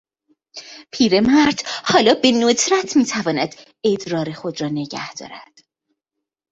پیرمرد 0.91 1.59
حالا 1.85 2.13
به 2.13 2.31
ندرت 2.31 2.97
میتواند 2.97 3.55
ادرار 3.83 4.31
خود 4.31 4.61
را 4.61 4.67
نگهدارد. 4.67 5.59